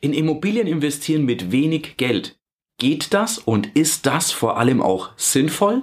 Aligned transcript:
In 0.00 0.12
Immobilien 0.12 0.68
investieren 0.68 1.24
mit 1.24 1.50
wenig 1.50 1.96
Geld. 1.96 2.38
Geht 2.78 3.12
das 3.12 3.38
und 3.38 3.74
ist 3.76 4.06
das 4.06 4.30
vor 4.30 4.56
allem 4.56 4.80
auch 4.80 5.10
sinnvoll? 5.16 5.82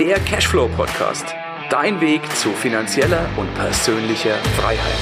Der 0.00 0.18
Cashflow 0.26 0.68
Podcast. 0.74 1.24
Dein 1.70 2.00
Weg 2.00 2.22
zu 2.34 2.48
finanzieller 2.50 3.28
und 3.36 3.54
persönlicher 3.54 4.34
Freiheit. 4.56 4.98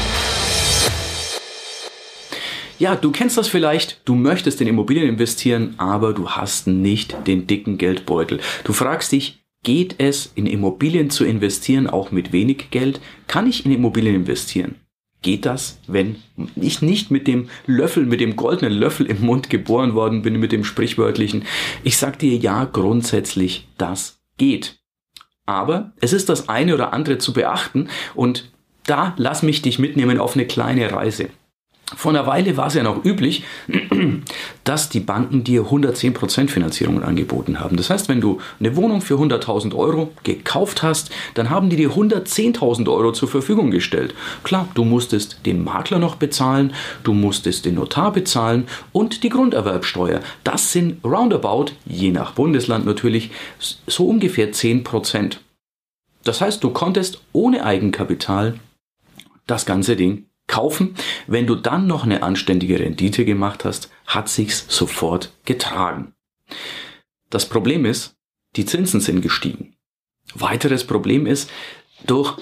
Ja, 2.79 2.97
du 2.97 3.11
kennst 3.11 3.39
das 3.39 3.49
vielleicht, 3.49 4.03
du 4.05 4.15
möchtest 4.15 4.61
in 4.61 4.69
Immobilien 4.69 5.09
investieren, 5.09 5.73
aber 5.79 6.13
du 6.13 6.29
hast 6.29 6.67
nicht 6.67 7.17
den 7.27 7.47
dicken 7.47 7.79
Geldbeutel. 7.79 8.41
Du 8.65 8.75
fragst 8.75 9.13
dich, 9.13 9.43
geht 9.63 9.95
es 9.97 10.31
in 10.35 10.45
Immobilien 10.45 11.09
zu 11.09 11.25
investieren, 11.25 11.89
auch 11.89 12.11
mit 12.11 12.33
wenig 12.33 12.71
Geld? 12.71 13.01
Kann 13.27 13.47
ich 13.47 13.65
in 13.65 13.73
Immobilien 13.73 14.17
investieren? 14.17 14.84
Geht 15.25 15.47
das, 15.47 15.79
wenn 15.87 16.17
ich 16.55 16.83
nicht 16.83 17.11
mit 17.11 17.27
dem 17.27 17.49
Löffel, 17.67 18.05
mit 18.05 18.21
dem 18.21 18.37
goldenen 18.37 18.75
Löffel 18.75 19.07
im 19.07 19.23
Mund 19.23 19.49
geboren 19.49 19.95
worden 19.95 20.21
bin, 20.21 20.39
mit 20.39 20.53
dem 20.53 20.65
sprichwörtlichen? 20.65 21.47
Ich 21.83 21.97
sag 21.97 22.19
dir 22.19 22.37
ja, 22.37 22.67
grundsätzlich, 22.67 23.67
das 23.79 24.21
geht. 24.37 24.81
Aber 25.47 25.95
es 25.99 26.13
ist 26.13 26.29
das 26.29 26.51
eine 26.51 26.75
oder 26.75 26.93
andere 26.93 27.17
zu 27.17 27.33
beachten 27.33 27.89
und 28.15 28.53
da 28.85 29.15
lass 29.17 29.43
mich 29.43 29.63
dich 29.63 29.79
mitnehmen 29.79 30.19
auf 30.19 30.35
eine 30.35 30.47
kleine 30.47 30.93
Reise. 30.93 31.31
Vor 31.95 32.13
einer 32.13 32.27
Weile 32.27 32.57
war 32.57 32.69
es 32.69 32.75
ja 32.75 32.83
noch 32.83 33.05
üblich, 33.05 33.45
dass 34.65 34.89
die 34.89 35.01
Banken 35.01 35.45
dir 35.45 35.65
110% 35.65 36.49
Finanzierungen 36.49 37.03
angeboten 37.03 37.61
haben. 37.61 37.77
Das 37.77 37.91
heißt, 37.91 38.09
wenn 38.09 38.23
du 38.23 38.41
eine 38.59 38.75
Wohnung 38.77 39.03
für 39.03 39.17
100.000 39.17 39.75
Euro 39.75 40.11
gekauft 40.23 40.83
hast, 40.83 41.11
dann 41.35 41.51
haben 41.51 41.69
die 41.69 41.77
dir 41.77 41.91
110.000 41.91 42.91
Euro 42.91 43.13
zur 43.13 43.29
Verfügung 43.29 43.71
gestellt. 43.71 44.15
Klar, 44.45 44.67
du 44.75 44.85
musstest 44.85 45.45
den 45.45 45.63
Makler 45.63 45.99
noch 45.99 46.17
bezahlen, 46.17 46.73
du 47.03 47.13
musstest 47.13 47.67
den 47.67 47.75
Notar 47.75 48.13
bezahlen 48.13 48.67
und 48.93 49.23
die 49.23 49.29
Grunderwerbsteuer. 49.29 50.21
Das 50.43 50.73
sind 50.73 51.05
roundabout, 51.05 51.73
je 51.85 52.13
nach 52.13 52.33
Bundesland 52.33 52.87
natürlich, 52.87 53.31
so 53.59 54.09
ungefähr 54.09 54.53
10%. 54.53 55.37
Das 56.25 56.41
heißt, 56.41 56.65
du 56.65 56.71
konntest 56.71 57.21
ohne 57.35 57.65
Eigenkapital 57.65 58.59
das 59.47 59.67
ganze 59.67 59.97
Ding 59.97 60.25
kaufen. 60.55 60.95
Wenn 61.27 61.49
du 61.49 61.57
dann 61.57 61.89
noch 61.89 62.05
eine 62.05 62.23
anständige 62.23 62.79
Rendite 62.79 63.25
gemacht 63.25 63.65
hast, 63.65 63.91
hat 64.07 64.29
sich's 64.29 64.65
sofort 64.69 65.33
getragen. 65.45 66.13
Das 67.29 67.49
Problem 67.49 67.85
ist, 67.85 68.15
die 68.55 68.65
Zinsen 68.65 69.01
sind 69.01 69.21
gestiegen. 69.21 69.75
Weiteres 70.33 70.85
Problem 70.85 71.27
ist, 71.27 71.51
durch 72.07 72.37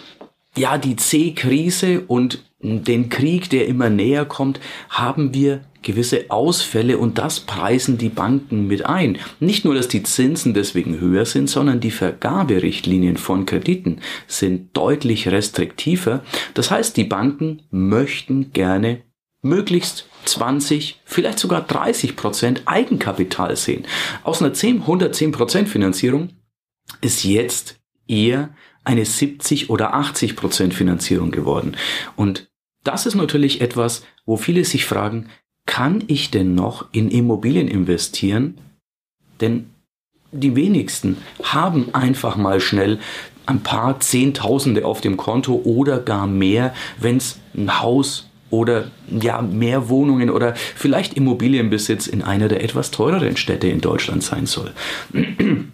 ja, 0.55 0.77
die 0.77 0.97
C-Krise 0.97 2.03
und 2.07 2.45
den 2.61 3.09
Krieg, 3.09 3.49
der 3.49 3.67
immer 3.67 3.89
näher 3.89 4.27
kommt, 4.27 4.61
haben 4.91 5.33
wir 5.33 5.65
gewisse 5.83 6.30
Ausfälle 6.30 6.98
und 6.98 7.19
das 7.19 7.41
preisen 7.41 7.98
die 7.98 8.08
Banken 8.08 8.66
mit 8.66 8.86
ein. 8.86 9.19
Nicht 9.41 9.64
nur, 9.64 9.75
dass 9.75 9.88
die 9.88 10.02
Zinsen 10.02 10.55
deswegen 10.55 11.00
höher 11.00 11.27
sind, 11.27 11.48
sondern 11.48 11.80
die 11.80 11.91
Vergaberichtlinien 11.91 13.16
von 13.16 13.47
Krediten 13.47 14.00
sind 14.27 14.77
deutlich 14.77 15.28
restriktiver. 15.28 16.22
Das 16.55 16.70
heißt, 16.70 16.97
die 16.97 17.05
Banken 17.05 17.62
möchten 17.70 18.53
gerne 18.53 19.03
möglichst 19.42 20.08
20, 20.25 21.00
vielleicht 21.05 21.38
sogar 21.38 21.62
30 21.62 22.16
Prozent 22.16 22.62
Eigenkapital 22.66 23.56
sehen. 23.56 23.86
Aus 24.22 24.41
einer 24.41 24.55
10, 24.55 24.83
110 24.83 25.33
Prozent 25.33 25.69
Finanzierung 25.69 26.30
ist 27.00 27.25
jetzt 27.25 27.80
eher 28.06 28.55
eine 28.84 29.05
70 29.05 29.70
oder 29.70 29.94
80 29.94 30.36
Prozent 30.36 30.75
Finanzierung 30.75 31.30
geworden. 31.30 31.77
Und 32.16 32.50
das 32.84 33.06
ist 33.06 33.14
natürlich 33.14 33.60
etwas, 33.60 34.05
wo 34.25 34.36
viele 34.36 34.64
sich 34.64 34.86
fragen, 34.86 35.28
kann 35.67 36.05
ich 36.07 36.31
denn 36.31 36.55
noch 36.55 36.87
in 36.93 37.11
Immobilien 37.11 37.69
investieren? 37.69 38.59
Denn 39.41 39.71
die 40.33 40.57
wenigsten 40.57 41.19
haben 41.43 41.95
einfach 41.95 42.37
mal 42.37 42.61
schnell 42.61 42.99
ein 43.47 43.61
paar 43.61 44.01
Zehntausende 44.01 44.84
auf 44.84 45.01
dem 45.01 45.17
Konto 45.17 45.61
oder 45.65 45.99
gar 45.99 46.27
mehr, 46.27 46.75
wenn 46.99 47.17
es 47.17 47.39
ein 47.55 47.81
Haus 47.81 48.28
oder 48.51 48.91
ja 49.09 49.43
mehr 49.43 49.89
Wohnungen 49.89 50.31
oder 50.31 50.55
vielleicht 50.55 51.15
Immobilienbesitz 51.15 52.06
in 52.06 52.22
einer 52.22 52.49
der 52.49 52.62
etwas 52.62 52.91
teureren 52.91 53.37
Städte 53.37 53.69
in 53.69 53.81
Deutschland 53.81 54.22
sein 54.22 54.47
soll. 54.47 54.72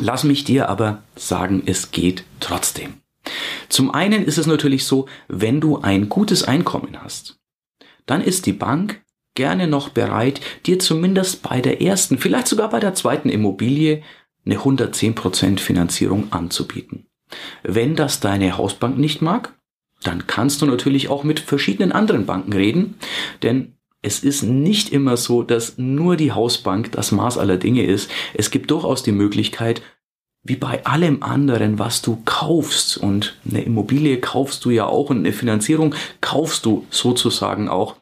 Lass 0.00 0.24
mich 0.24 0.44
dir 0.44 0.68
aber 0.68 1.02
sagen, 1.16 1.62
es 1.66 1.90
geht 1.90 2.24
trotzdem. 2.40 2.94
Zum 3.68 3.90
einen 3.90 4.24
ist 4.24 4.38
es 4.38 4.46
natürlich 4.46 4.84
so, 4.84 5.06
wenn 5.28 5.60
du 5.60 5.80
ein 5.80 6.08
gutes 6.08 6.44
Einkommen 6.44 7.02
hast, 7.02 7.38
dann 8.06 8.20
ist 8.20 8.46
die 8.46 8.52
Bank 8.52 9.02
gerne 9.34 9.66
noch 9.66 9.88
bereit, 9.90 10.40
dir 10.66 10.78
zumindest 10.78 11.42
bei 11.42 11.60
der 11.60 11.80
ersten, 11.82 12.18
vielleicht 12.18 12.48
sogar 12.48 12.70
bei 12.70 12.80
der 12.80 12.94
zweiten 12.94 13.28
Immobilie 13.28 14.02
eine 14.44 14.56
110% 14.56 15.58
Finanzierung 15.60 16.32
anzubieten. 16.32 17.06
Wenn 17.62 17.96
das 17.96 18.20
deine 18.20 18.58
Hausbank 18.58 18.98
nicht 18.98 19.22
mag, 19.22 19.54
dann 20.02 20.26
kannst 20.26 20.60
du 20.60 20.66
natürlich 20.66 21.08
auch 21.08 21.24
mit 21.24 21.40
verschiedenen 21.40 21.92
anderen 21.92 22.26
Banken 22.26 22.52
reden, 22.52 22.98
denn 23.42 23.76
es 24.02 24.24
ist 24.24 24.42
nicht 24.42 24.90
immer 24.90 25.16
so, 25.16 25.44
dass 25.44 25.78
nur 25.78 26.16
die 26.16 26.32
Hausbank 26.32 26.90
das 26.92 27.12
Maß 27.12 27.38
aller 27.38 27.56
Dinge 27.56 27.84
ist. 27.84 28.10
Es 28.34 28.50
gibt 28.50 28.70
durchaus 28.72 29.04
die 29.04 29.12
Möglichkeit, 29.12 29.80
wie 30.42 30.56
bei 30.56 30.84
allem 30.84 31.22
anderen, 31.22 31.78
was 31.78 32.02
du 32.02 32.20
kaufst, 32.24 32.96
und 32.96 33.36
eine 33.48 33.62
Immobilie 33.62 34.18
kaufst 34.18 34.64
du 34.64 34.70
ja 34.70 34.86
auch 34.86 35.10
und 35.10 35.18
eine 35.18 35.32
Finanzierung 35.32 35.94
kaufst 36.20 36.66
du 36.66 36.84
sozusagen 36.90 37.68
auch, 37.68 37.96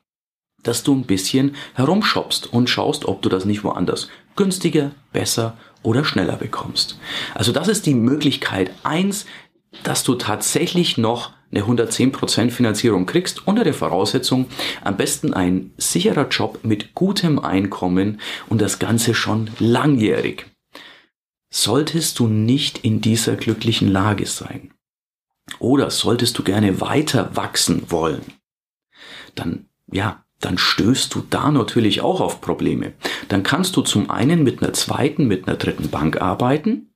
dass 0.62 0.82
du 0.82 0.94
ein 0.94 1.04
bisschen 1.04 1.56
herumshoppst 1.74 2.52
und 2.52 2.68
schaust, 2.68 3.06
ob 3.06 3.22
du 3.22 3.28
das 3.28 3.44
nicht 3.44 3.64
woanders 3.64 4.08
günstiger, 4.36 4.92
besser 5.12 5.56
oder 5.82 6.04
schneller 6.04 6.36
bekommst. 6.36 6.98
Also 7.34 7.52
das 7.52 7.68
ist 7.68 7.86
die 7.86 7.94
Möglichkeit 7.94 8.70
eins, 8.82 9.26
dass 9.82 10.04
du 10.04 10.14
tatsächlich 10.14 10.98
noch 10.98 11.32
eine 11.52 11.64
110% 11.64 12.50
Finanzierung 12.50 13.06
kriegst, 13.06 13.46
unter 13.46 13.64
der 13.64 13.74
Voraussetzung 13.74 14.46
am 14.82 14.96
besten 14.96 15.34
ein 15.34 15.72
sicherer 15.76 16.28
Job 16.28 16.60
mit 16.62 16.94
gutem 16.94 17.38
Einkommen 17.38 18.20
und 18.48 18.60
das 18.60 18.78
Ganze 18.78 19.14
schon 19.14 19.50
langjährig. 19.58 20.46
Solltest 21.52 22.18
du 22.20 22.28
nicht 22.28 22.78
in 22.78 23.00
dieser 23.00 23.34
glücklichen 23.34 23.88
Lage 23.88 24.26
sein 24.26 24.72
oder 25.58 25.90
solltest 25.90 26.38
du 26.38 26.44
gerne 26.44 26.80
weiter 26.80 27.34
wachsen 27.34 27.90
wollen, 27.90 28.22
dann 29.34 29.66
ja, 29.90 30.24
dann 30.40 30.58
stößt 30.58 31.14
du 31.14 31.22
da 31.28 31.50
natürlich 31.50 32.00
auch 32.00 32.20
auf 32.20 32.40
Probleme. 32.40 32.92
Dann 33.28 33.42
kannst 33.42 33.76
du 33.76 33.82
zum 33.82 34.10
einen 34.10 34.42
mit 34.42 34.62
einer 34.62 34.72
zweiten, 34.72 35.26
mit 35.26 35.46
einer 35.46 35.56
dritten 35.56 35.88
Bank 35.88 36.20
arbeiten. 36.20 36.90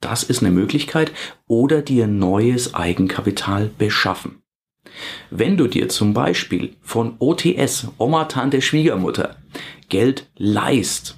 Das 0.00 0.22
ist 0.22 0.42
eine 0.42 0.50
Möglichkeit. 0.50 1.12
Oder 1.46 1.82
dir 1.82 2.06
neues 2.06 2.74
Eigenkapital 2.74 3.70
beschaffen. 3.78 4.42
Wenn 5.30 5.56
du 5.56 5.68
dir 5.68 5.88
zum 5.88 6.14
Beispiel 6.14 6.76
von 6.82 7.14
OTS, 7.18 7.88
Oma, 7.98 8.24
Tante, 8.24 8.60
Schwiegermutter, 8.60 9.36
Geld 9.88 10.28
leist, 10.36 11.16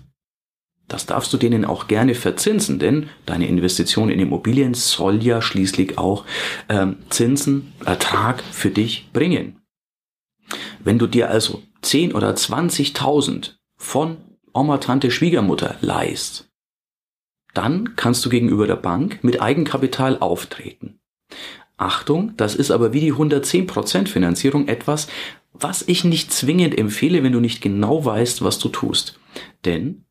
das 0.88 1.06
darfst 1.06 1.32
du 1.32 1.38
denen 1.38 1.64
auch 1.64 1.88
gerne 1.88 2.14
verzinsen, 2.14 2.78
denn 2.78 3.08
deine 3.24 3.46
Investition 3.46 4.10
in 4.10 4.20
Immobilien 4.20 4.74
soll 4.74 5.24
ja 5.24 5.40
schließlich 5.40 5.96
auch 5.96 6.26
ähm, 6.68 6.96
Zinsen, 7.08 7.72
Ertrag 7.86 8.42
für 8.52 8.68
dich 8.68 9.08
bringen. 9.14 9.61
Wenn 10.84 10.98
du 10.98 11.06
dir 11.06 11.30
also 11.30 11.62
10 11.82 12.14
oder 12.14 12.34
20.000 12.34 13.54
von 13.76 14.16
Oma, 14.52 14.78
Tante, 14.78 15.10
Schwiegermutter 15.10 15.76
leihst, 15.80 16.48
dann 17.54 17.96
kannst 17.96 18.24
du 18.24 18.30
gegenüber 18.30 18.66
der 18.66 18.76
Bank 18.76 19.22
mit 19.22 19.40
Eigenkapital 19.40 20.18
auftreten. 20.18 20.98
Achtung, 21.76 22.34
das 22.36 22.54
ist 22.54 22.70
aber 22.70 22.92
wie 22.92 23.00
die 23.00 23.12
110% 23.12 24.08
Finanzierung 24.08 24.68
etwas, 24.68 25.08
was 25.52 25.82
ich 25.86 26.04
nicht 26.04 26.32
zwingend 26.32 26.76
empfehle, 26.78 27.22
wenn 27.22 27.32
du 27.32 27.40
nicht 27.40 27.60
genau 27.60 28.04
weißt, 28.04 28.42
was 28.42 28.58
du 28.58 28.68
tust. 28.68 29.18
Denn 29.64 30.04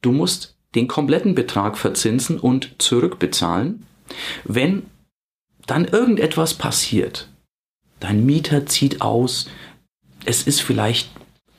du 0.00 0.12
musst 0.12 0.56
den 0.74 0.88
kompletten 0.88 1.34
Betrag 1.34 1.76
verzinsen 1.76 2.38
und 2.38 2.74
zurückbezahlen. 2.78 3.86
Wenn 4.44 4.84
dann 5.66 5.84
irgendetwas 5.84 6.54
passiert, 6.54 7.28
dein 8.00 8.24
Mieter 8.26 8.66
zieht 8.66 9.02
aus, 9.02 9.48
es 10.24 10.42
ist 10.44 10.62
vielleicht 10.62 11.10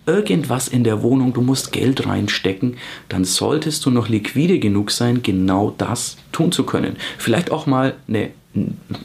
irgendwas 0.06 0.68
in 0.68 0.84
der 0.84 1.02
Wohnung, 1.02 1.34
du 1.34 1.42
musst 1.42 1.72
Geld 1.72 2.06
reinstecken, 2.06 2.78
dann 3.10 3.24
solltest 3.24 3.86
du 3.86 3.90
noch 3.90 4.10
liquide 4.10 4.60
genug 4.60 4.92
sein, 4.92 5.24
genau 5.24 5.74
das 5.78 6.18
tun 6.32 6.52
zu 6.52 6.66
können. 6.66 6.98
Vielleicht 7.18 7.52
auch 7.52 7.66
mal 7.66 7.96
eine 8.08 8.32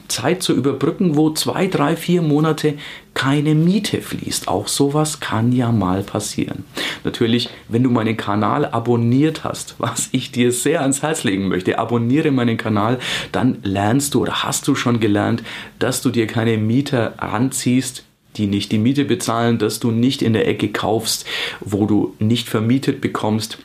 Zeit 0.07 0.43
zu 0.43 0.53
überbrücken, 0.53 1.15
wo 1.15 1.31
zwei, 1.31 1.65
drei, 1.65 1.95
vier 1.95 2.21
Monate 2.21 2.75
keine 3.15 3.55
Miete 3.55 3.99
fließt. 4.01 4.47
Auch 4.47 4.67
sowas 4.67 5.19
kann 5.19 5.51
ja 5.51 5.71
mal 5.71 6.03
passieren. 6.03 6.65
Natürlich, 7.03 7.49
wenn 7.67 7.81
du 7.81 7.89
meinen 7.89 8.15
Kanal 8.15 8.65
abonniert 8.65 9.43
hast, 9.43 9.75
was 9.79 10.09
ich 10.11 10.31
dir 10.31 10.51
sehr 10.51 10.81
ans 10.81 11.01
Herz 11.01 11.23
legen 11.23 11.47
möchte, 11.47 11.79
abonniere 11.79 12.29
meinen 12.29 12.57
Kanal, 12.57 12.99
dann 13.31 13.57
lernst 13.63 14.13
du 14.13 14.21
oder 14.21 14.43
hast 14.43 14.67
du 14.67 14.75
schon 14.75 14.99
gelernt, 14.99 15.41
dass 15.79 16.01
du 16.01 16.11
dir 16.11 16.27
keine 16.27 16.57
Mieter 16.57 17.21
anziehst, 17.21 18.03
die 18.39 18.47
nicht 18.47 18.71
die 18.71 18.79
Miete 18.79 19.05
bezahlen, 19.05 19.59
dass 19.59 19.79
du 19.79 19.91
nicht 19.91 20.21
in 20.21 20.33
der 20.33 20.47
Ecke 20.47 20.69
kaufst, 20.69 21.25
wo 21.59 21.85
du 21.85 22.15
nicht 22.19 22.49
vermietet 22.49 23.01
bekommst. 23.01 23.59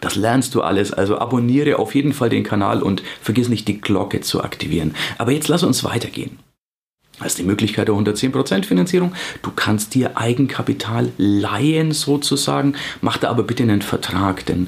Das 0.00 0.16
lernst 0.16 0.54
du 0.54 0.62
alles, 0.62 0.92
also 0.92 1.18
abonniere 1.18 1.78
auf 1.78 1.94
jeden 1.94 2.12
Fall 2.12 2.28
den 2.28 2.44
Kanal 2.44 2.82
und 2.82 3.02
vergiss 3.20 3.48
nicht 3.48 3.68
die 3.68 3.80
Glocke 3.80 4.20
zu 4.20 4.42
aktivieren. 4.42 4.94
Aber 5.18 5.32
jetzt 5.32 5.48
lass 5.48 5.62
uns 5.62 5.84
weitergehen 5.84 6.38
hast 7.20 7.38
die 7.38 7.44
Möglichkeit 7.44 7.88
der 7.88 7.94
110% 7.94 8.64
Finanzierung. 8.64 9.12
Du 9.42 9.50
kannst 9.54 9.94
dir 9.94 10.16
Eigenkapital 10.16 11.12
leihen 11.18 11.92
sozusagen. 11.92 12.74
Mach 13.00 13.16
da 13.16 13.30
aber 13.30 13.42
bitte 13.42 13.62
einen 13.62 13.82
Vertrag, 13.82 14.44
denn 14.46 14.66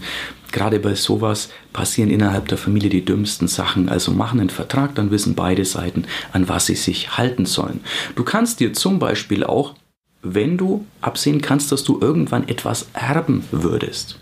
gerade 0.55 0.81
bei 0.81 0.95
sowas 0.95 1.51
passieren 1.75 2.11
innerhalb 2.11 2.49
der 2.49 2.57
Familie 2.57 2.89
die 2.89 3.05
dümmsten 3.05 3.49
Sachen. 3.49 3.91
Also 3.91 4.13
mach 4.13 4.33
einen 4.33 4.49
Vertrag, 4.49 4.95
dann 4.95 5.11
wissen 5.11 5.35
beide 5.35 5.67
Seiten, 5.67 6.07
an 6.33 6.49
was 6.49 6.67
sie 6.67 6.77
sich 6.77 7.19
halten 7.19 7.45
sollen. 7.45 7.81
Du 8.15 8.25
kannst 8.25 8.61
dir 8.61 8.73
zum 8.73 8.99
Beispiel 8.99 9.45
auch, 9.45 9.75
wenn 10.23 10.57
du 10.57 10.87
absehen 11.03 11.43
kannst, 11.43 11.71
dass 11.73 11.85
du 11.85 12.01
irgendwann 12.01 12.49
etwas 12.49 12.89
erben 12.95 13.45
würdest, 13.51 14.19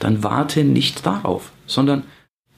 dann 0.00 0.24
warte 0.24 0.64
nicht 0.64 1.06
darauf, 1.06 1.52
sondern 1.66 2.02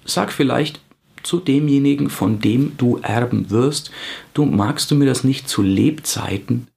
sag 0.06 0.32
vielleicht, 0.32 0.80
zu 1.22 1.40
demjenigen, 1.40 2.08
von 2.08 2.40
dem 2.40 2.76
du 2.78 2.98
erben 2.98 3.50
wirst, 3.50 3.90
du 4.34 4.44
magst 4.44 4.90
du 4.90 4.94
mir 4.94 5.04
das 5.04 5.24
nicht 5.24 5.48
zu 5.48 5.62
Lebzeiten 5.62 6.68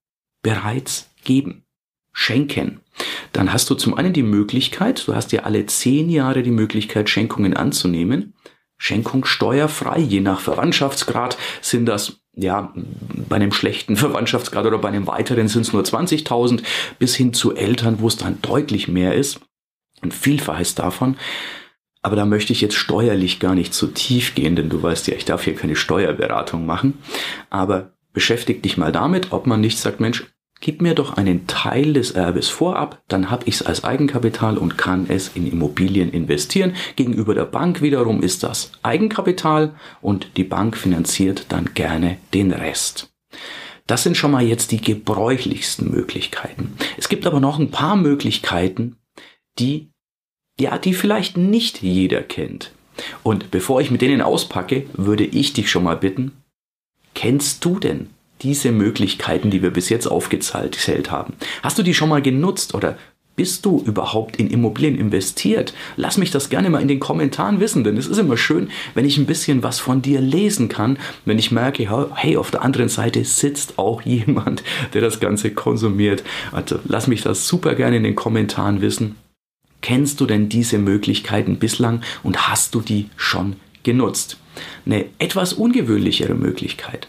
bereits 0.42 1.10
geben, 1.24 1.64
schenken. 2.12 2.82
Dann 3.34 3.54
hast 3.54 3.70
du 3.70 3.76
zum 3.76 3.94
einen 3.94 4.14
die 4.14 4.24
Möglichkeit, 4.24 5.08
du 5.08 5.16
hast 5.16 5.32
ja 5.32 5.44
alle 5.44 5.66
zehn 5.66 6.10
Jahre 6.10 6.44
die 6.44 6.52
Möglichkeit, 6.52 7.10
Schenkungen 7.10 7.56
anzunehmen. 7.56 8.34
Schenkung 8.78 9.26
steuerfrei, 9.26 10.00
je 10.00 10.22
nach 10.22 10.40
Verwandtschaftsgrad 10.40 11.38
sind 11.62 11.86
das 11.86 12.22
ja, 12.34 12.74
bei 13.30 13.36
einem 13.36 13.52
schlechten 13.52 13.96
Verwandtschaftsgrad 13.98 14.66
oder 14.66 14.78
bei 14.78 14.88
einem 14.88 15.08
weiteren 15.08 15.48
sind 15.48 15.64
es 15.64 15.74
nur 15.74 15.84
20.000 15.84 16.64
bis 16.98 17.16
hin 17.16 17.34
zu 17.34 17.56
Eltern, 17.56 18.00
wo 18.00 18.08
es 18.08 18.18
dann 18.18 18.42
deutlich 18.42 18.88
mehr 18.88 19.16
ist. 19.16 19.42
Ein 20.02 20.12
Vielfaches 20.12 20.76
davon. 20.76 21.18
Aber 22.02 22.16
da 22.16 22.26
möchte 22.26 22.54
ich 22.54 22.62
jetzt 22.62 22.76
steuerlich 22.76 23.40
gar 23.40 23.54
nicht 23.54 23.74
zu 23.74 23.88
tief 23.88 24.34
gehen, 24.34 24.56
denn 24.56 24.70
du 24.70 24.82
weißt 24.82 25.08
ja, 25.08 25.16
ich 25.16 25.26
darf 25.26 25.44
hier 25.44 25.56
keine 25.56 25.76
Steuerberatung 25.76 26.66
machen. 26.66 26.98
Aber 27.52 27.94
beschäftig 28.14 28.64
dich 28.64 28.78
mal 28.78 28.92
damit, 28.92 29.32
ob 29.32 29.46
man 29.46 29.62
nicht 29.62 29.78
sagt, 29.78 30.00
Mensch, 30.00 30.26
gib 30.62 30.82
mir 30.82 30.96
doch 30.96 31.18
einen 31.18 31.48
Teil 31.48 31.94
des 31.94 32.12
Erbes 32.12 32.48
vorab, 32.48 33.02
dann 33.08 33.30
habe 33.30 33.44
ich 33.48 33.56
es 33.56 33.62
als 33.64 33.84
Eigenkapital 33.84 34.58
und 34.58 34.78
kann 34.78 35.08
es 35.10 35.32
in 35.36 35.52
Immobilien 35.52 36.12
investieren. 36.12 36.76
Gegenüber 36.96 37.34
der 37.34 37.46
Bank 37.46 37.82
wiederum 37.82 38.22
ist 38.22 38.44
das 38.44 38.72
Eigenkapital 38.84 39.74
und 40.02 40.38
die 40.38 40.44
Bank 40.44 40.78
finanziert 40.78 41.48
dann 41.50 41.74
gerne 41.74 42.18
den 42.34 42.52
Rest. 42.52 43.12
Das 43.88 44.04
sind 44.04 44.16
schon 44.16 44.32
mal 44.32 44.44
jetzt 44.44 44.72
die 44.72 44.80
gebräuchlichsten 44.80 45.90
Möglichkeiten. 45.90 46.76
Es 46.98 47.10
gibt 47.10 47.26
aber 47.26 47.40
noch 47.40 47.60
ein 47.60 47.72
paar 47.72 47.96
Möglichkeiten, 47.96 48.96
die 49.60 49.90
ja, 50.60 50.78
die 50.78 50.94
vielleicht 50.94 51.38
nicht 51.38 51.82
jeder 51.82 52.22
kennt. 52.22 52.72
Und 53.24 53.50
bevor 53.50 53.82
ich 53.82 53.90
mit 53.90 54.02
denen 54.02 54.22
auspacke, 54.22 54.86
würde 54.94 55.26
ich 55.26 55.54
dich 55.54 55.72
schon 55.72 55.84
mal 55.84 55.98
bitten, 55.98 56.34
kennst 57.16 57.66
du 57.66 57.80
denn 57.80 58.10
diese 58.42 58.72
Möglichkeiten, 58.72 59.50
die 59.50 59.62
wir 59.62 59.72
bis 59.72 59.90
jetzt 59.90 60.08
aufgezählt 60.08 61.12
haben? 61.12 61.34
Hast 61.64 61.78
du 61.78 61.84
die 61.84 61.94
schon 61.94 62.10
mal 62.10 62.22
genutzt 62.22 62.74
oder 62.74 62.98
bist 63.36 63.66
du 63.66 63.82
überhaupt 63.86 64.36
in 64.36 64.50
Immobilien 64.50 64.98
investiert? 65.00 65.74
Lass 65.96 66.18
mich 66.18 66.32
das 66.32 66.50
gerne 66.50 66.70
mal 66.70 66.82
in 66.82 66.88
den 66.88 67.00
Kommentaren 67.00 67.60
wissen, 67.60 67.84
denn 67.84 67.98
es 67.98 68.08
ist 68.08 68.18
immer 68.18 68.38
schön, 68.38 68.70
wenn 68.94 69.06
ich 69.06 69.18
ein 69.18 69.26
bisschen 69.26 69.64
was 69.64 69.80
von 69.80 70.02
dir 70.02 70.20
lesen 70.20 70.68
kann, 70.68 71.00
wenn 71.26 71.40
ich 71.40 71.52
merke, 71.52 71.88
hey, 72.16 72.38
auf 72.38 72.52
der 72.52 72.62
anderen 72.62 72.90
Seite 72.90 73.24
sitzt 73.24 73.80
auch 73.80 74.02
jemand, 74.04 74.64
der 74.94 75.02
das 75.02 75.20
Ganze 75.20 75.52
konsumiert. 75.52 76.24
Also 76.52 76.80
lass 76.86 77.08
mich 77.08 77.22
das 77.22 77.48
super 77.48 77.76
gerne 77.76 77.98
in 77.98 78.04
den 78.04 78.16
Kommentaren 78.16 78.82
wissen. 78.82 79.16
Kennst 79.82 80.22
du 80.22 80.26
denn 80.26 80.48
diese 80.48 80.78
Möglichkeiten 80.78 81.58
bislang 81.58 82.02
und 82.22 82.48
hast 82.48 82.76
du 82.76 82.82
die 82.82 83.10
schon 83.16 83.56
genutzt? 83.82 84.38
Eine 84.86 85.06
etwas 85.18 85.54
ungewöhnlichere 85.54 86.36
Möglichkeit. 86.36 87.08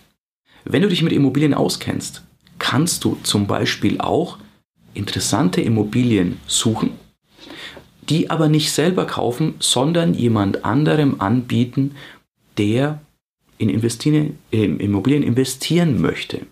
Wenn 0.64 0.82
du 0.82 0.88
dich 0.88 1.02
mit 1.02 1.12
Immobilien 1.12 1.54
auskennst, 1.54 2.22
kannst 2.58 3.04
du 3.04 3.16
zum 3.22 3.46
Beispiel 3.46 4.00
auch 4.00 4.38
interessante 4.94 5.60
Immobilien 5.60 6.38
suchen, 6.46 6.90
die 8.08 8.30
aber 8.30 8.48
nicht 8.48 8.72
selber 8.72 9.06
kaufen, 9.06 9.54
sondern 9.58 10.14
jemand 10.14 10.64
anderem 10.64 11.20
anbieten, 11.20 11.96
der 12.58 13.00
in 13.58 13.70
Immobilien 13.70 15.22
investieren 15.22 16.00
möchte 16.00 16.46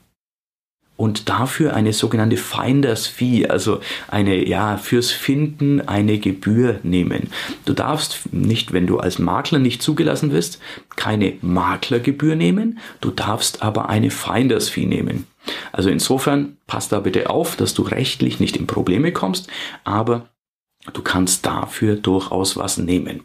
und 1.01 1.31
dafür 1.31 1.73
eine 1.75 1.95
sogenannte 1.95 2.37
Finders 2.37 3.07
Fee, 3.07 3.47
also 3.47 3.81
eine, 4.09 4.47
ja, 4.47 4.77
fürs 4.77 5.11
Finden 5.11 5.81
eine 5.81 6.19
Gebühr 6.19 6.79
nehmen. 6.83 7.31
Du 7.65 7.73
darfst 7.73 8.35
nicht, 8.35 8.75
wenn 8.75 8.87
du 8.87 8.99
als 8.99 9.19
Makler 9.19 9.61
nicht 9.61 9.81
zugelassen 9.83 10.29
bist, 10.29 10.61
keine 10.97 11.39
Maklergebühr 11.41 12.37
nehmen, 12.37 12.81
du 13.01 13.11
darfst 13.11 13.63
aber 13.63 13.89
eine 13.89 14.11
Finders 14.11 14.69
Fee 14.69 14.85
nehmen. 14.85 15.27
Also 15.73 15.89
insofern 15.89 16.59
passt 16.67 16.93
da 16.93 17.01
bitte 17.01 17.31
auf, 17.31 17.57
dass 17.57 17.73
du 17.73 17.81
rechtlich 17.81 18.39
nicht 18.39 18.59
in 18.59 18.67
Probleme 18.67 19.11
kommst, 19.11 19.49
aber 19.85 20.29
du 20.93 21.01
kannst 21.01 21.47
dafür 21.47 21.97
durchaus 21.97 22.59
was 22.59 22.77
nehmen. 22.77 23.23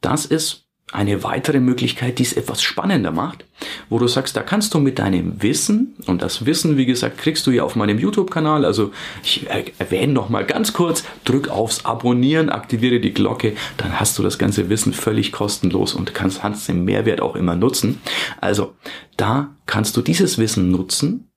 Das 0.00 0.24
ist 0.24 0.69
eine 0.92 1.22
weitere 1.22 1.60
Möglichkeit, 1.60 2.18
die 2.18 2.24
es 2.24 2.32
etwas 2.32 2.62
spannender 2.62 3.12
macht, 3.12 3.44
wo 3.88 3.98
du 3.98 4.08
sagst, 4.08 4.36
da 4.36 4.42
kannst 4.42 4.74
du 4.74 4.80
mit 4.80 4.98
deinem 4.98 5.42
Wissen, 5.42 5.94
und 6.06 6.22
das 6.22 6.46
Wissen, 6.46 6.76
wie 6.76 6.86
gesagt, 6.86 7.18
kriegst 7.18 7.46
du 7.46 7.50
ja 7.50 7.62
auf 7.62 7.76
meinem 7.76 7.98
YouTube-Kanal, 7.98 8.64
also 8.64 8.90
ich 9.22 9.46
erwähne 9.78 10.12
noch 10.12 10.28
mal 10.28 10.44
ganz 10.44 10.72
kurz, 10.72 11.04
drück 11.24 11.48
aufs 11.48 11.84
Abonnieren, 11.84 12.50
aktiviere 12.50 13.00
die 13.00 13.14
Glocke, 13.14 13.54
dann 13.76 14.00
hast 14.00 14.18
du 14.18 14.22
das 14.22 14.38
ganze 14.38 14.68
Wissen 14.68 14.92
völlig 14.92 15.32
kostenlos 15.32 15.94
und 15.94 16.14
kannst, 16.14 16.40
kannst 16.40 16.68
den 16.68 16.84
Mehrwert 16.84 17.20
auch 17.20 17.36
immer 17.36 17.54
nutzen. 17.54 18.00
Also 18.40 18.74
da 19.16 19.54
kannst 19.66 19.96
du 19.96 20.02
dieses 20.02 20.38
Wissen 20.38 20.70
nutzen, 20.70 21.30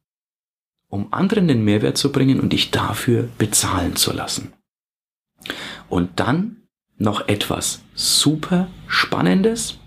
um 0.89 1.11
anderen 1.11 1.47
den 1.47 1.63
Mehrwert 1.63 1.97
zu 1.97 2.11
bringen 2.11 2.39
und 2.39 2.53
dich 2.53 2.71
dafür 2.71 3.27
bezahlen 3.37 3.95
zu 3.95 4.13
lassen. 4.13 4.53
Und 5.89 6.19
dann 6.19 6.62
noch 6.97 7.27
etwas 7.27 7.81
super 7.95 8.67
Spannendes 8.87 9.77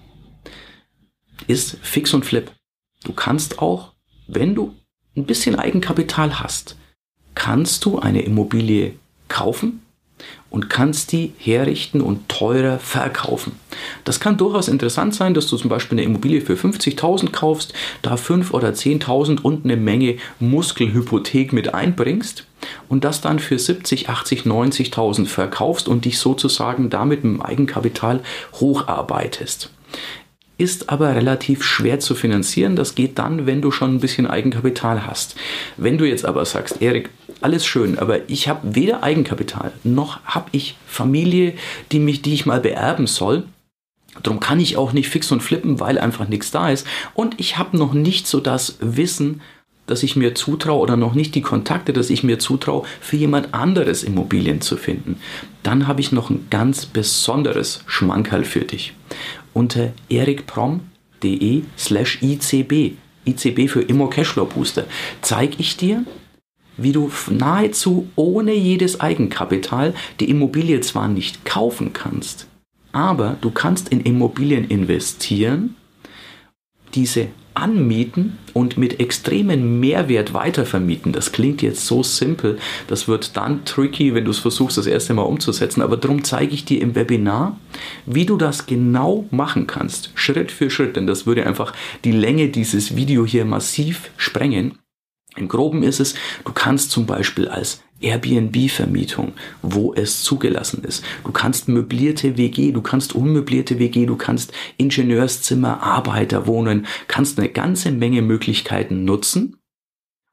ist 1.46 1.78
Fix 1.82 2.12
und 2.14 2.24
Flip. 2.24 2.50
Du 3.04 3.12
kannst 3.12 3.60
auch, 3.60 3.92
wenn 4.26 4.54
du 4.54 4.74
ein 5.16 5.26
bisschen 5.26 5.56
Eigenkapital 5.56 6.40
hast, 6.40 6.76
kannst 7.34 7.84
du 7.84 7.98
eine 7.98 8.22
Immobilie 8.22 8.98
kaufen 9.28 9.85
und 10.56 10.70
kannst 10.70 11.12
die 11.12 11.34
herrichten 11.36 12.00
und 12.00 12.30
teurer 12.30 12.78
verkaufen. 12.78 13.52
Das 14.04 14.20
kann 14.20 14.38
durchaus 14.38 14.68
interessant 14.68 15.14
sein, 15.14 15.34
dass 15.34 15.48
du 15.48 15.58
zum 15.58 15.68
Beispiel 15.68 15.98
eine 15.98 16.06
Immobilie 16.06 16.40
für 16.40 16.54
50.000 16.54 17.30
kaufst, 17.30 17.74
da 18.00 18.16
5 18.16 18.54
oder 18.54 18.70
10.000 18.70 19.42
und 19.42 19.66
eine 19.66 19.76
Menge 19.76 20.16
Muskelhypothek 20.40 21.52
mit 21.52 21.74
einbringst 21.74 22.46
und 22.88 23.04
das 23.04 23.20
dann 23.20 23.38
für 23.38 23.58
70, 23.58 24.08
80, 24.08 24.44
90.000 24.44 25.26
verkaufst 25.26 25.88
und 25.88 26.06
dich 26.06 26.18
sozusagen 26.18 26.88
damit 26.88 27.22
mit 27.22 27.34
dem 27.34 27.42
Eigenkapital 27.42 28.22
hocharbeitest 28.54 29.68
ist 30.58 30.88
aber 30.88 31.14
relativ 31.14 31.62
schwer 31.62 32.00
zu 32.00 32.14
finanzieren. 32.14 32.76
Das 32.76 32.94
geht 32.94 33.18
dann, 33.18 33.46
wenn 33.46 33.60
du 33.60 33.70
schon 33.70 33.94
ein 33.94 34.00
bisschen 34.00 34.26
Eigenkapital 34.26 35.06
hast. 35.06 35.36
Wenn 35.76 35.98
du 35.98 36.06
jetzt 36.06 36.24
aber 36.24 36.44
sagst, 36.44 36.80
Erik, 36.80 37.10
alles 37.40 37.66
schön, 37.66 37.98
aber 37.98 38.28
ich 38.30 38.48
habe 38.48 38.74
weder 38.74 39.02
Eigenkapital 39.02 39.72
noch 39.84 40.24
habe 40.24 40.48
ich 40.52 40.76
Familie, 40.86 41.54
die 41.92 41.98
mich, 41.98 42.22
die 42.22 42.34
ich 42.34 42.46
mal 42.46 42.60
beerben 42.60 43.06
soll. 43.06 43.44
Darum 44.22 44.40
kann 44.40 44.60
ich 44.60 44.78
auch 44.78 44.92
nicht 44.92 45.10
fix 45.10 45.30
und 45.30 45.42
flippen, 45.42 45.78
weil 45.78 45.98
einfach 45.98 46.26
nichts 46.26 46.50
da 46.50 46.70
ist. 46.70 46.86
Und 47.12 47.38
ich 47.38 47.58
habe 47.58 47.76
noch 47.76 47.92
nicht 47.92 48.26
so 48.26 48.40
das 48.40 48.78
Wissen, 48.80 49.42
dass 49.86 50.02
ich 50.02 50.16
mir 50.16 50.34
zutraue 50.34 50.80
oder 50.80 50.96
noch 50.96 51.14
nicht 51.14 51.34
die 51.34 51.42
Kontakte, 51.42 51.92
dass 51.92 52.10
ich 52.10 52.24
mir 52.24 52.38
zutraue, 52.38 52.84
für 53.00 53.16
jemand 53.16 53.54
anderes 53.54 54.02
Immobilien 54.02 54.60
zu 54.60 54.76
finden. 54.76 55.20
Dann 55.62 55.86
habe 55.86 56.00
ich 56.00 56.12
noch 56.12 56.30
ein 56.30 56.46
ganz 56.50 56.86
besonderes 56.86 57.84
Schmankerl 57.86 58.44
für 58.44 58.60
dich. 58.60 58.94
Unter 59.56 59.94
erikprom.de 60.10 61.62
slash 61.78 62.18
ICB, 62.20 62.98
ICB 63.24 63.70
für 63.70 63.80
Immo 63.80 64.06
Cashflow 64.06 64.44
Booster, 64.44 64.84
zeige 65.22 65.56
ich 65.56 65.78
dir, 65.78 66.04
wie 66.76 66.92
du 66.92 67.10
nahezu 67.30 68.06
ohne 68.16 68.52
jedes 68.52 69.00
Eigenkapital 69.00 69.94
die 70.20 70.28
Immobilie 70.28 70.82
zwar 70.82 71.08
nicht 71.08 71.46
kaufen 71.46 71.94
kannst, 71.94 72.48
aber 72.92 73.38
du 73.40 73.50
kannst 73.50 73.88
in 73.88 74.02
Immobilien 74.02 74.68
investieren, 74.68 75.74
diese 76.94 77.28
anmieten 77.56 78.38
und 78.52 78.78
mit 78.78 79.00
extremen 79.00 79.80
Mehrwert 79.80 80.34
weitervermieten. 80.34 81.12
Das 81.12 81.32
klingt 81.32 81.62
jetzt 81.62 81.86
so 81.86 82.02
simpel, 82.02 82.58
das 82.88 83.08
wird 83.08 83.36
dann 83.36 83.64
tricky, 83.64 84.14
wenn 84.14 84.24
du 84.24 84.30
es 84.30 84.38
versuchst, 84.38 84.78
das 84.78 84.86
erste 84.86 85.14
Mal 85.14 85.22
umzusetzen, 85.22 85.82
aber 85.82 85.96
darum 85.96 86.24
zeige 86.24 86.54
ich 86.54 86.64
dir 86.64 86.80
im 86.80 86.94
Webinar, 86.94 87.58
wie 88.04 88.26
du 88.26 88.36
das 88.36 88.66
genau 88.66 89.26
machen 89.30 89.66
kannst, 89.66 90.10
Schritt 90.14 90.52
für 90.52 90.70
Schritt, 90.70 90.96
denn 90.96 91.06
das 91.06 91.26
würde 91.26 91.46
einfach 91.46 91.72
die 92.04 92.12
Länge 92.12 92.48
dieses 92.48 92.96
Video 92.96 93.26
hier 93.26 93.44
massiv 93.44 94.10
sprengen. 94.16 94.78
Im 95.36 95.48
groben 95.48 95.82
ist 95.82 96.00
es, 96.00 96.14
du 96.44 96.52
kannst 96.52 96.90
zum 96.90 97.04
Beispiel 97.04 97.48
als 97.48 97.82
Airbnb-Vermietung, 98.00 99.32
wo 99.62 99.94
es 99.94 100.22
zugelassen 100.22 100.84
ist. 100.84 101.04
Du 101.24 101.32
kannst 101.32 101.68
möblierte 101.68 102.36
WG, 102.36 102.72
du 102.72 102.82
kannst 102.82 103.14
unmöblierte 103.14 103.78
WG, 103.78 104.06
du 104.06 104.16
kannst 104.16 104.52
Ingenieurszimmer, 104.76 105.82
Arbeiterwohnen, 105.82 106.86
kannst 107.08 107.38
eine 107.38 107.48
ganze 107.48 107.90
Menge 107.90 108.22
Möglichkeiten 108.22 109.04
nutzen, 109.04 109.56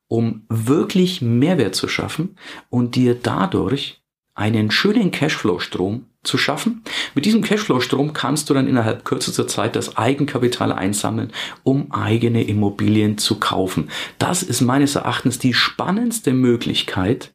um 0.08 0.44
wirklich 0.50 1.22
Mehrwert 1.22 1.76
zu 1.76 1.88
schaffen 1.88 2.36
und 2.70 2.96
dir 2.96 3.16
dadurch 3.16 4.04
einen 4.36 4.72
schönen 4.72 5.12
Cashflow-Strom 5.12 6.06
zu 6.24 6.38
schaffen. 6.38 6.84
Mit 7.14 7.26
diesem 7.26 7.42
Cashflow-Strom 7.42 8.14
kannst 8.14 8.50
du 8.50 8.54
dann 8.54 8.68
innerhalb 8.68 9.06
kürzester 9.06 9.48
Zeit 9.48 9.76
das 9.76 9.98
Eigenkapital 9.98 10.72
einsammeln, 10.72 11.32
um 11.64 11.92
eigene 11.92 12.44
Immobilien 12.44 13.18
zu 13.18 13.40
kaufen. 13.40 13.90
Das 14.18 14.42
ist 14.42 14.62
meines 14.62 14.96
Erachtens 14.96 15.38
die 15.38 15.54
spannendste 15.54 16.34
Möglichkeit, 16.34 17.34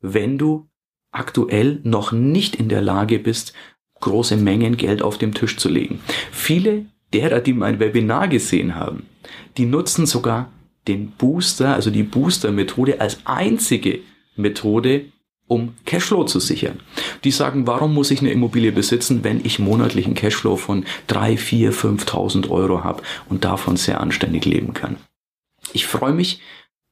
wenn 0.00 0.38
du 0.38 0.68
aktuell 1.12 1.80
noch 1.82 2.12
nicht 2.12 2.56
in 2.56 2.68
der 2.68 2.80
Lage 2.80 3.18
bist, 3.18 3.52
große 4.00 4.36
Mengen 4.36 4.76
Geld 4.76 5.02
auf 5.02 5.18
dem 5.18 5.34
Tisch 5.34 5.56
zu 5.56 5.68
legen. 5.68 6.00
Viele 6.30 6.86
derer, 7.12 7.40
die 7.40 7.52
mein 7.52 7.80
Webinar 7.80 8.28
gesehen 8.28 8.74
haben, 8.74 9.06
die 9.56 9.66
nutzen 9.66 10.06
sogar 10.06 10.50
den 10.88 11.10
Booster, 11.10 11.74
also 11.74 11.90
die 11.90 12.02
Booster-Methode 12.02 13.00
als 13.00 13.20
einzige 13.24 14.00
Methode, 14.36 15.06
um 15.46 15.74
Cashflow 15.84 16.24
zu 16.24 16.38
sichern. 16.38 16.80
Die 17.24 17.32
sagen, 17.32 17.66
warum 17.66 17.92
muss 17.92 18.10
ich 18.10 18.20
eine 18.20 18.30
Immobilie 18.30 18.72
besitzen, 18.72 19.24
wenn 19.24 19.44
ich 19.44 19.58
monatlichen 19.58 20.14
Cashflow 20.14 20.56
von 20.56 20.84
3, 21.08 21.36
4, 21.36 21.72
5.000 21.72 22.48
Euro 22.50 22.84
habe 22.84 23.02
und 23.28 23.44
davon 23.44 23.76
sehr 23.76 24.00
anständig 24.00 24.44
leben 24.44 24.72
kann. 24.72 24.96
Ich 25.72 25.86
freue 25.86 26.12
mich, 26.12 26.40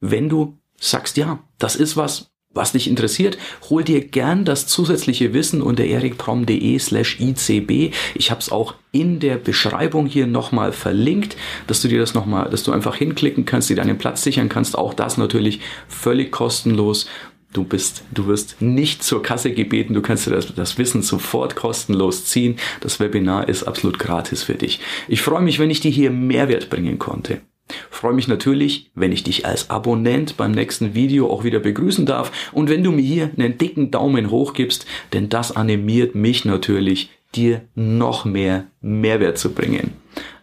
wenn 0.01 0.29
du 0.29 0.57
sagst, 0.77 1.17
ja, 1.17 1.39
das 1.57 1.75
ist 1.75 1.97
was, 1.97 2.31
was 2.53 2.71
dich 2.71 2.87
interessiert, 2.87 3.37
hol 3.69 3.83
dir 3.83 4.01
gern 4.01 4.43
das 4.43 4.65
zusätzliche 4.65 5.33
Wissen 5.33 5.61
unter 5.61 5.83
erikprom.de 5.83 6.79
slash 6.79 7.19
icb. 7.19 7.93
Ich 8.15 8.31
habe 8.31 8.41
es 8.41 8.51
auch 8.51 8.73
in 8.91 9.19
der 9.19 9.37
Beschreibung 9.37 10.07
hier 10.07 10.25
nochmal 10.25 10.71
verlinkt, 10.71 11.37
dass 11.67 11.81
du 11.81 11.87
dir 11.87 11.99
das 11.99 12.15
nochmal, 12.15 12.49
dass 12.49 12.63
du 12.63 12.71
einfach 12.71 12.95
hinklicken 12.95 13.45
kannst, 13.45 13.69
dir 13.69 13.75
deinen 13.75 13.99
Platz 13.99 14.23
sichern 14.23 14.49
kannst. 14.49 14.77
Auch 14.77 14.93
das 14.93 15.17
natürlich 15.17 15.59
völlig 15.87 16.31
kostenlos 16.31 17.05
Du 17.51 17.63
bist, 17.63 18.03
du 18.11 18.27
wirst 18.27 18.61
nicht 18.61 19.03
zur 19.03 19.23
Kasse 19.23 19.51
gebeten, 19.51 19.95
du 19.95 20.03
kannst 20.03 20.27
dir 20.27 20.31
das, 20.31 20.53
das 20.53 20.77
Wissen 20.77 21.01
sofort 21.01 21.55
kostenlos 21.55 22.25
ziehen. 22.25 22.57
Das 22.79 22.99
Webinar 22.99 23.49
ist 23.49 23.63
absolut 23.63 23.97
gratis 23.97 24.43
für 24.43 24.53
dich. 24.53 24.79
Ich 25.07 25.23
freue 25.23 25.41
mich, 25.41 25.57
wenn 25.57 25.71
ich 25.71 25.79
dir 25.79 25.89
hier 25.89 26.11
Mehrwert 26.11 26.69
bringen 26.69 26.99
konnte. 26.99 27.41
Freue 27.89 28.13
mich 28.13 28.27
natürlich, 28.27 28.91
wenn 28.95 29.11
ich 29.11 29.23
dich 29.23 29.45
als 29.45 29.69
Abonnent 29.69 30.37
beim 30.37 30.51
nächsten 30.51 30.93
Video 30.93 31.29
auch 31.29 31.43
wieder 31.43 31.59
begrüßen 31.59 32.05
darf 32.05 32.31
und 32.51 32.69
wenn 32.69 32.83
du 32.83 32.91
mir 32.91 33.01
hier 33.01 33.31
einen 33.37 33.57
dicken 33.57 33.91
Daumen 33.91 34.31
hoch 34.31 34.53
gibst, 34.53 34.85
denn 35.13 35.29
das 35.29 35.55
animiert 35.55 36.15
mich 36.15 36.45
natürlich, 36.45 37.09
dir 37.35 37.61
noch 37.75 38.25
mehr 38.25 38.67
Mehrwert 38.81 39.37
zu 39.37 39.53
bringen. 39.53 39.93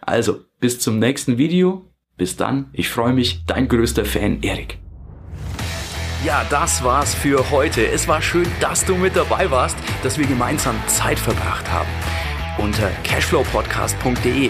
Also, 0.01 0.39
bis 0.59 0.79
zum 0.79 0.99
nächsten 0.99 1.37
Video. 1.37 1.83
Bis 2.15 2.35
dann, 2.35 2.69
ich 2.73 2.89
freue 2.89 3.13
mich, 3.13 3.45
dein 3.45 3.67
größter 3.67 4.03
Fan 4.03 4.41
Erik. 4.41 4.79
Ja, 6.25 6.43
das 6.49 6.83
war's 6.83 7.13
für 7.13 7.51
heute. 7.51 7.85
Es 7.85 8.07
war 8.07 8.23
schön, 8.23 8.47
dass 8.59 8.83
du 8.85 8.95
mit 8.95 9.15
dabei 9.15 9.51
warst, 9.51 9.77
dass 10.01 10.17
wir 10.17 10.25
gemeinsam 10.25 10.75
Zeit 10.87 11.19
verbracht 11.19 11.71
haben. 11.71 11.89
Unter 12.57 12.89
cashflowpodcast.de 13.03 14.49